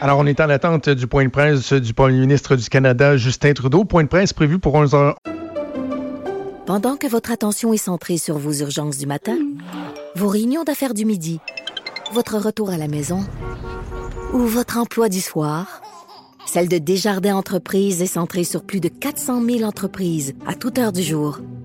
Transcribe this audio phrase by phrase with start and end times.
[0.00, 3.52] Alors, on est en attente du point de presse du premier ministre du Canada, Justin
[3.52, 3.84] Trudeau.
[3.84, 5.18] Point de presse prévu pour 11 heures.
[6.66, 9.36] Pendant que votre attention est centrée sur vos urgences du matin,
[10.14, 11.40] vos réunions d'affaires du midi,
[12.12, 13.24] votre retour à la maison
[14.32, 15.80] ou votre emploi du soir,
[16.46, 20.92] celle de Desjardins Entreprises est centrée sur plus de 400 000 entreprises à toute heure
[20.92, 21.40] du jour.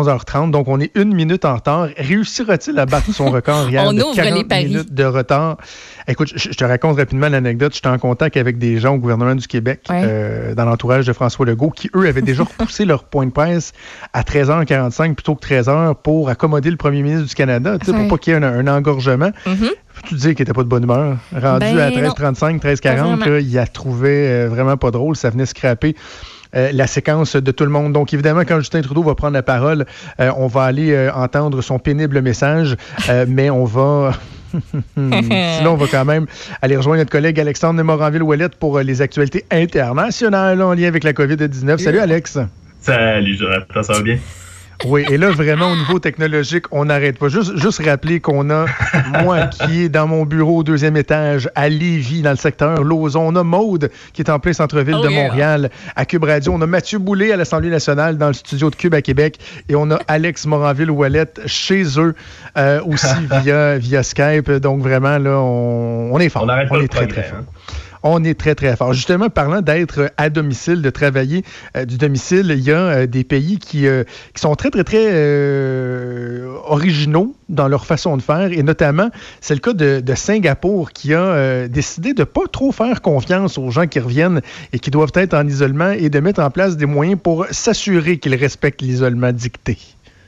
[0.00, 1.88] 11h30, donc on est une minute en retard.
[1.96, 4.66] Réussira-t-il à battre son record hier on de ouvre 40 les paris.
[4.66, 5.56] minutes de retard?
[6.06, 7.74] Écoute, je, je te raconte rapidement l'anecdote.
[7.74, 10.02] J'étais en contact avec des gens au gouvernement du Québec, Ouais.
[10.04, 13.72] euh, dans l'entourage de François Legault, qui, eux, avaient déjà repoussé leur point de presse
[14.12, 17.98] à 13h45 plutôt que 13h pour accommoder le premier ministre du Canada, tu sais, Ouais.
[17.98, 19.32] pour pas qu'il y ait un, un engorgement.
[19.44, 19.70] Mhm.
[19.94, 21.16] Peux-tu dire qu'il était pas de bonne humeur?
[21.32, 22.10] Rendu Ben, à non.
[22.10, 23.24] 13h35, Pas 13h40, vraiment.
[23.26, 25.16] là, il a trouvé euh, vraiment pas drôle.
[25.16, 25.96] Ça venait scraper
[26.56, 27.92] euh, la séquence de tout le monde.
[27.92, 29.86] Donc, évidemment, quand Justin Trudeau va prendre la parole,
[30.20, 32.76] euh, on va aller euh, entendre son pénible message,
[33.08, 34.12] euh, mais on va...
[34.96, 36.26] Sinon, on va quand même
[36.60, 41.12] aller rejoindre notre collègue Alexandre Moranville-Ouellette pour euh, les actualités internationales en lien avec la
[41.12, 41.78] COVID-19.
[41.78, 42.38] Salut, Alex.
[42.80, 44.18] Salut, Jonathan, ça va bien?
[44.86, 47.28] Oui, et là, vraiment, au niveau technologique, on n'arrête pas.
[47.28, 48.64] Juste, juste rappeler qu'on a,
[49.22, 53.20] moi qui est dans mon bureau au deuxième étage à Lévis, dans le secteur Lauson.
[53.20, 55.22] On a Maude qui est en plein centre-ville Oh de yeah.
[55.24, 56.52] Montréal à Cube Radio.
[56.54, 59.38] On a Mathieu Boulay à l'Assemblée nationale dans le studio de Cube à Québec.
[59.68, 62.14] Et on a Alex Moranville-Ouellette chez eux
[62.56, 63.06] euh, aussi
[63.42, 64.50] via, via Skype.
[64.50, 66.44] Donc, vraiment, là, on, on est fort.
[66.44, 67.38] On n'arrête pas est très, progrès, très fort.
[67.40, 67.44] hein.
[68.02, 68.94] On est très, très fort.
[68.94, 71.44] Justement, parlant d'être à domicile, de travailler
[71.76, 74.84] euh, du domicile, il y a euh, des pays qui, euh, qui sont très, très,
[74.84, 75.10] très
[76.64, 78.52] originaux dans leur façon de faire.
[78.52, 83.02] Et notamment, c'est le cas de, de Singapour qui a décidé de pas trop faire
[83.02, 84.40] confiance aux gens qui reviennent
[84.72, 88.18] et qui doivent être en isolement et de mettre en place des moyens pour s'assurer
[88.18, 89.78] qu'ils respectent l'isolement dicté.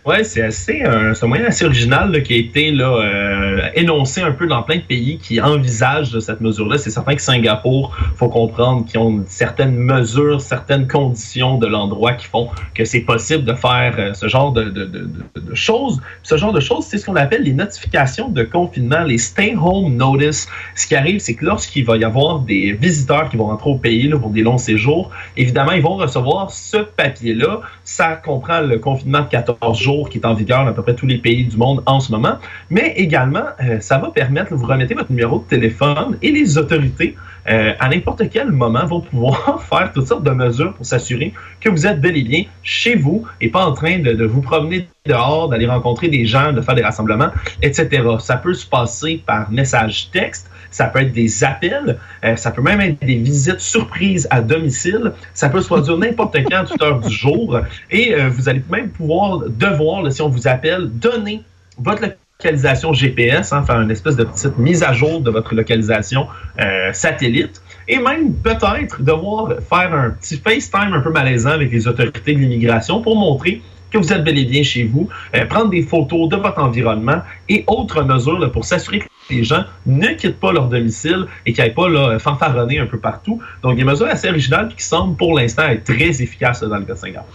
[0.04, 3.68] Ouais, c'est assez un, c'est un moyen assez original là, qui a été là, euh,
[3.76, 6.76] énoncé un peu dans plein de pays qui envisagent cette mesure-là.
[6.76, 12.26] C'est certain que Singapour, faut comprendre qu'ils ont certaines mesures, certaines conditions de l'endroit qui
[12.26, 16.00] font que c'est possible de faire euh, ce genre de, de, de, de- choses.
[16.24, 19.94] Ce genre de choses, c'est ce qu'on appelle les notifications de confinement, les stay home
[19.94, 20.48] notice.
[20.74, 23.76] Ce qui arrive, c'est que lorsqu'il va y avoir des visiteurs qui vont rentrer au
[23.76, 27.60] pays pour des longs séjours, évidemment, ils vont recevoir ce papier-là.
[27.84, 30.94] Ça comprend le confinement de 14 jours qui est en vigueur dans à peu près
[30.94, 32.36] tous les pays du monde en ce moment.
[32.70, 37.16] Mais également, euh, ça va permettre, vous remettez votre numéro de téléphone et les autorités,
[37.48, 41.68] euh, à n'importe quel moment, vont pouvoir faire toutes sortes de mesures pour s'assurer que
[41.68, 44.88] vous êtes bel et bien chez vous et pas en train de, de vous promener
[45.04, 47.30] dehors, d'aller rencontrer des gens, de faire des rassemblements,
[47.62, 48.02] etc.
[48.20, 52.62] Ça peut se passer par message texte, ça peut être des appels, euh, ça peut
[52.62, 56.82] même être des visites surprises à domicile, ça peut se produire n'importe quand, à toute
[56.82, 57.60] heure du jour,
[57.90, 61.42] et euh, vous allez même pouvoir devoir, là, si on vous appelle, donner
[61.78, 62.02] votre
[62.42, 66.26] localisation GPS, hein, faire une espèce de petite mise à jour de votre localisation
[66.58, 71.86] euh, satellite, et même peut-être devoir faire un petit FaceTime un peu malaisant avec les
[71.86, 73.62] autorités de l'immigration pour montrer
[73.92, 77.20] que vous êtes bel et bien chez vous, euh, prendre des photos de votre environnement
[77.48, 81.52] et autres mesures là, pour s'assurer que les gens ne quittent pas leur domicile et
[81.52, 83.40] qu'ils n'aillent pas là, fanfaronner un peu partout.
[83.62, 86.94] Donc, des mesures assez originales qui semblent pour l'instant être très efficaces dans le cas
[86.94, 87.28] de Singapour.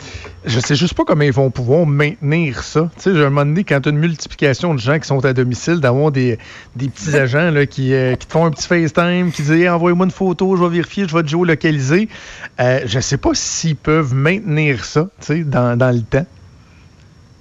[0.45, 2.89] Je sais juste pas comment ils vont pouvoir maintenir ça.
[2.95, 5.23] Tu sais, j'ai un moment donné, quand tu as une multiplication de gens qui sont
[5.25, 6.37] à domicile, d'avoir des,
[6.75, 9.69] des petits agents là, qui, euh, qui te font un petit FaceTime, qui disent Hey,
[9.69, 12.09] envoyez-moi une photo, je vais vérifier, je vais te géolocaliser.
[12.59, 16.25] Euh, je sais pas s'ils peuvent maintenir ça tu sais, dans, dans le temps.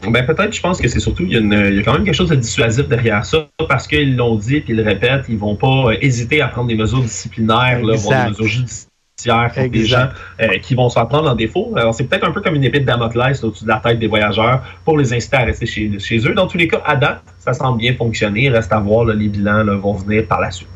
[0.03, 1.95] Ben peut-être, je pense que c'est surtout, il y, a une- il y a quand
[1.95, 5.25] même quelque chose de dissuasif derrière ça, parce qu'ils l'ont dit, puis ils le répètent,
[5.29, 9.51] ils vont pas euh, hésiter à prendre des mesures disciplinaires, là, voire des mesures judiciaires
[9.55, 10.09] pour des gens
[10.43, 11.73] euh, qui vont se faire prendre en défaut.
[11.77, 14.06] Alors c'est peut-être un peu comme une épée de Damoclès au-dessus de la tête des
[14.06, 16.35] voyageurs pour les inciter à rester chez, chez eux.
[16.35, 18.51] Dans tous les cas, à date, ça semble bien fonctionner.
[18.51, 20.69] Reste à voir, là, les bilans là, vont venir par la suite.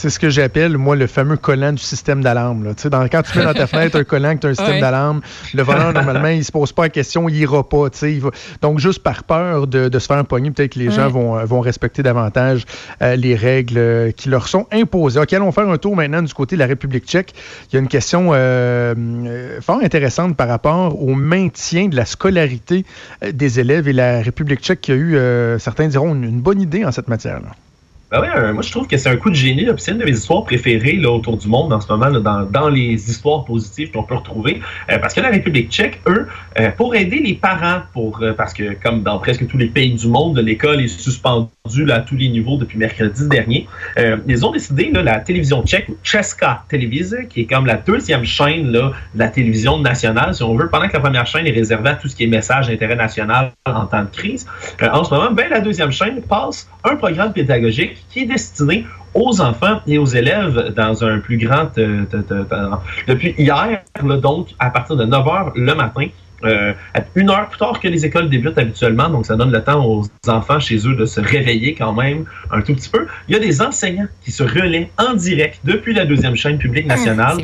[0.00, 2.72] C'est ce que j'appelle, moi, le fameux collant du système d'alarme.
[3.10, 4.80] Quand tu mets dans ta fenêtre un collant que tu as un système Ouais.
[4.80, 5.22] d'alarme,
[5.54, 7.90] le voleur, normalement, il se pose pas la question, il ira pas.
[7.90, 8.30] tu sais, il va-
[8.62, 10.94] Donc, juste par peur de, de se faire pogner, peut-être que les Ouais.
[10.94, 12.64] gens vont, euh, vont respecter davantage
[13.02, 15.18] euh, les règles euh, qui leur sont imposées.
[15.18, 17.34] OK, allons faire un tour maintenant du côté de la République tchèque.
[17.72, 22.84] Il y a une question euh, fort intéressante par rapport au maintien de la scolarité
[23.32, 26.60] des élèves et la République tchèque qui a eu, euh, certains diront, une, une bonne
[26.60, 27.48] idée en cette matière-là.
[28.10, 29.66] Ben oui, moi je trouve que c'est un coup de génie.
[29.76, 32.68] C'est une de mes histoires préférées là, autour du monde en ce moment, dans, dans,
[32.70, 34.62] les histoires positives qu'on peut retrouver.
[34.90, 36.26] Euh, parce que la République tchèque, eux,
[36.58, 39.92] euh, pour aider les parents, pour euh, parce que comme dans presque tous les pays
[39.92, 43.68] du monde, l'école est suspendue à tous les niveaux depuis mercredi dernier,
[44.26, 48.72] ils ont décidé, là, la télévision tchèque, Česka Televize, qui est comme la deuxième chaîne
[48.72, 51.90] là, de la télévision nationale, si on veut, pendant que la première chaîne est réservée
[51.90, 54.46] à tout ce qui est message d'intérêt national en temps de crise,
[54.80, 59.40] en ce moment, ben, la deuxième chaîne passe un programme pédagogique qui est destiné aux
[59.40, 61.76] enfants et aux élèves dans un plus grand...
[61.78, 62.04] Euh,
[63.06, 63.82] depuis hier,
[64.20, 66.08] donc, à partir de 9 h le matin,
[66.44, 66.72] euh,
[67.16, 70.04] une heure plus tard que les écoles débutent habituellement, donc ça donne le temps aux
[70.28, 73.06] enfants chez eux de se réveiller quand même un tout petit peu.
[73.28, 76.86] Il y a des enseignants qui se relaient en direct depuis la deuxième chaîne publique
[76.88, 77.38] ah, nationale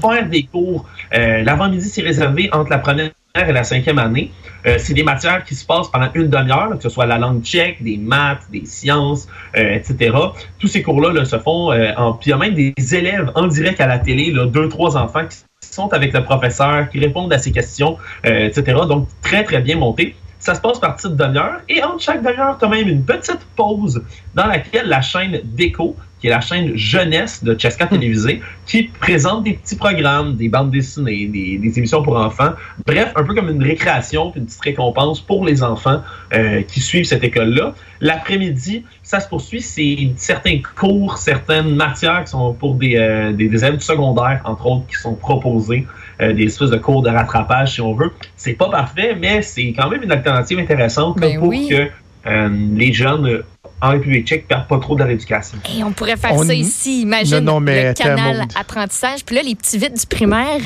[0.00, 0.88] pour faire des cours.
[1.14, 4.32] Euh, l'avant-midi, c'est réservé entre la première et la cinquième année.
[4.66, 7.42] Euh, c'est des matières qui se passent pendant une demi-heure, que ce soit la langue
[7.42, 10.16] tchèque, des maths, des sciences, euh, etc.
[10.58, 12.14] Tous ces cours-là se font euh, en...
[12.14, 15.26] Puis y a même des élèves en direct à la télé, là, deux, trois enfants
[15.26, 18.62] qui sont avec le professeur, qui répondent à ses questions, etc.
[18.88, 20.16] Donc, très, très bien monté.
[20.40, 21.60] Ça se passe par petite demi-heure.
[21.68, 24.02] Et entre chaque demi-heure, tu as même une petite pause
[24.34, 27.88] dans laquelle la chaîne Déco qui est la chaîne jeunesse de Cheska hmm.
[27.88, 32.52] Télévisée, qui présente des petits programmes, des bandes dessinées, des, émissions pour enfants.
[32.86, 36.02] Bref, un peu comme une récréation, une petite récompense pour les enfants
[36.34, 37.74] euh, qui suivent cette école-là.
[38.00, 43.46] L'après-midi, ça se poursuit, c'est certains cours, certaines matières qui sont pour des, euh, des,
[43.46, 45.86] élèves du secondaire, entre autres, qui sont proposés,
[46.20, 48.12] euh, des espèces de cours de rattrapage, si on veut.
[48.36, 51.88] C'est pas parfait, mais c'est quand même une alternative intéressante ben pour que
[52.24, 53.42] les jeunes
[53.80, 55.58] en République tchèque perdent pas trop de l'éducation.
[55.76, 57.02] Et on pourrait faire ça ici.
[57.02, 59.24] Imagine le canal apprentissage.
[59.24, 60.60] Puis là, les petits vides du primaire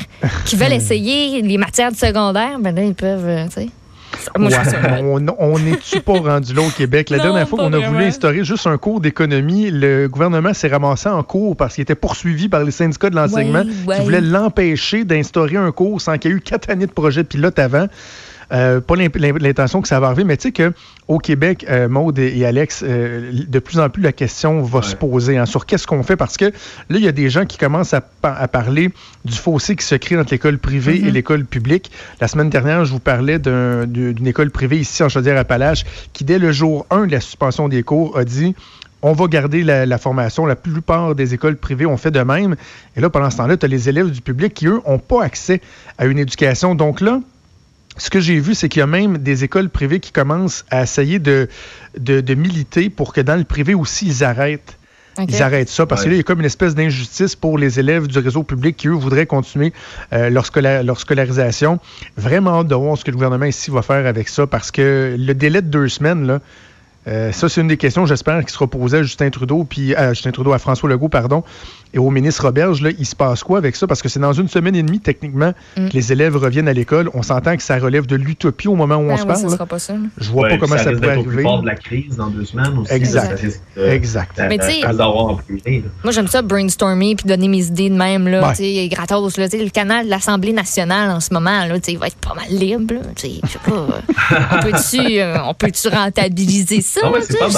[0.45, 3.69] qui veulent essayer les matières du secondaire, ben là, ils peuvent, euh, tu sais.
[4.37, 7.09] on n'est-tu pas rendu là au Québec?
[7.09, 11.09] La dernière fois qu'on a voulu instaurer juste un cours d'économie, le gouvernement s'est ramassé
[11.09, 15.57] en cours parce qu'il était poursuivi par les syndicats de l'enseignement qui voulaient l'empêcher d'instaurer
[15.57, 17.87] un cours sans qu'il y ait eu quatre années de projet de pilote avant.
[18.51, 22.45] Euh, pas l'intention que ça va arriver, mais tu sais qu'au Québec, euh, Maude et
[22.45, 26.03] Alex, euh, de plus en plus, la question va se poser hein, sur qu'est-ce qu'on
[26.03, 26.51] fait parce que là,
[26.89, 28.01] il y a des gens qui commencent à,
[28.47, 28.89] parler
[29.25, 31.11] du fossé qui se crée entre l'école privée et mm-hmm.
[31.11, 31.91] l'école publique.
[32.21, 36.51] La semaine dernière, je vous parlais d'une école privée ici en Chaudière-Appalaches qui, dès le
[36.51, 38.55] jour 1 de la suspension des cours, a dit
[39.03, 40.45] on va garder la, la, formation.
[40.45, 42.55] La plupart des écoles privées ont fait de même.
[42.95, 45.23] Et là, pendant ce temps-là, tu as les élèves du public qui, eux, n'ont pas
[45.23, 45.61] accès
[45.97, 46.73] à une éducation.
[46.73, 47.19] Donc là,
[47.97, 50.83] ce que j'ai vu, c'est qu'il y a même des écoles privées qui commencent à
[50.83, 51.47] essayer de,
[51.97, 54.77] de, militer pour que dans le privé aussi, ils arrêtent.
[55.19, 57.79] Ils arrêtent ça parce que là, il y a comme une espèce d'injustice pour les
[57.79, 59.71] élèves du réseau public qui, eux, voudraient continuer
[60.11, 60.47] euh, leur,
[60.99, 61.79] scolarisation.
[62.17, 65.15] Vraiment hâte de voir ce que le gouvernement ici va faire avec ça parce que
[65.15, 66.39] le délai de deux semaines, là,
[67.07, 70.13] euh, ça, c'est une des questions, j'espère, qui sera posée à Justin Trudeau, puis à
[70.13, 71.43] Justin Trudeau, à François Legault, pardon,
[71.93, 72.81] et au ministre Roberge.
[72.81, 73.87] Là, il se passe quoi avec ça?
[73.87, 75.89] Parce que c'est dans une semaine et demie, techniquement, mm.
[75.89, 77.09] que les élèves reviennent à l'école.
[77.13, 79.49] On s'entend que ça relève de l'utopie au moment où on ben se parle.
[79.49, 79.93] sera pas ça.
[80.17, 81.43] Je vois pas comment ça, pourrait arriver.
[81.43, 82.93] de la crise dans deux semaines aussi.
[82.93, 83.43] Exact.
[83.77, 84.41] exact.
[84.49, 84.85] Mais tu
[86.03, 88.27] moi, j'aime ça brainstormer puis donner mes idées de même.
[88.27, 92.07] Là, sais, gratos, là, le canal de l'Assemblée nationale en ce moment, là, il va
[92.07, 92.95] être pas mal libre.
[93.15, 93.87] Je sais pas.
[94.93, 97.01] Euh, on peut-tu rentabiliser ça?
[97.03, 97.49] Non, c'est pas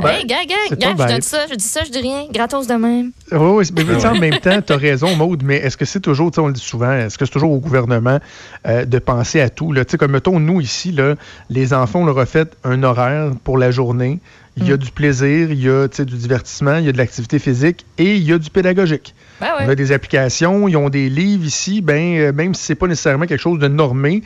[0.00, 0.14] mal.
[0.14, 2.26] Hey, gars, gars, je dis ça, je dis ça, je dis rien.
[2.32, 3.12] Gratos de même.
[3.30, 6.30] Oui, oui, mais en même temps, tu as raison, Maude, mais est-ce que c'est toujours,
[6.38, 8.18] on le dit souvent, est-ce que c'est toujours au gouvernement
[8.66, 9.72] euh, de penser à tout?
[9.72, 9.84] Là?
[9.84, 11.14] Comme mettons, nous ici, là,
[11.50, 14.20] les enfants, on leur a fait un horaire pour la journée.
[14.56, 14.78] Il y a mm.
[14.78, 18.22] du plaisir, il y a du divertissement, il y a de l'activité physique et il
[18.22, 19.14] y a du pédagogique.
[19.40, 22.74] Ben on a des applications, ils ont des livres ici, ben, euh, même si c'est
[22.74, 24.22] pas nécessairement quelque chose de normé,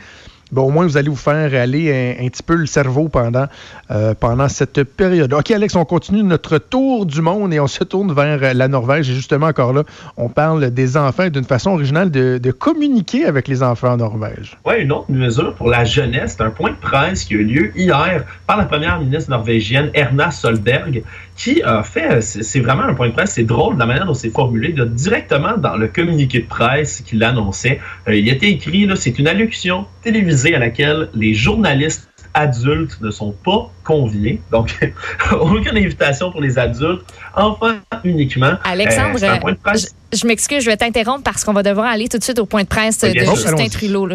[0.51, 3.45] ben, au moins, vous allez vous faire aller un, petit peu le cerveau pendant,
[3.91, 5.33] euh, pendant cette période.
[5.33, 9.09] OK, Alex, on continue notre tour du monde et on se tourne vers la Norvège.
[9.09, 9.83] Et justement, encore là,
[10.15, 14.57] on parle des enfants d'une façon originale de, communiquer avec les enfants en Norvège.
[14.65, 17.71] Oui, une autre mesure pour la jeunesse, un point de presse qui a eu lieu
[17.75, 21.03] hier par la première ministre norvégienne, Erna Solberg,
[21.37, 24.15] qui a fait, c'est vraiment un point de presse, c'est drôle de la manière dont
[24.15, 27.79] c'est formulé, directement dans le communiqué de presse qu'il annonçait.
[28.07, 33.31] Euh, il était écrit, c'est une allocution télévisée à laquelle les journalistes adultes ne sont
[33.31, 34.41] pas conviés.
[34.51, 34.75] Donc,
[35.31, 38.53] aucune invitation pour les adultes, enfin uniquement.
[38.63, 39.73] Alexandre, euh,
[40.13, 42.63] je, m'excuse, je vais t'interrompre parce qu'on va devoir aller tout de suite au point
[42.63, 44.09] de presse de Justin Trulot.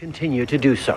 [0.00, 0.92] Continue to do so.